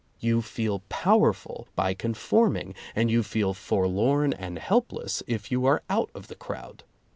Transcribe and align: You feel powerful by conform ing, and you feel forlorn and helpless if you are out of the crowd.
You 0.19 0.41
feel 0.41 0.79
powerful 0.89 1.67
by 1.75 1.93
conform 1.93 2.55
ing, 2.57 2.73
and 2.95 3.11
you 3.11 3.21
feel 3.21 3.53
forlorn 3.53 4.33
and 4.33 4.57
helpless 4.57 5.21
if 5.27 5.51
you 5.51 5.67
are 5.67 5.83
out 5.91 6.09
of 6.15 6.27
the 6.27 6.33
crowd. 6.33 6.81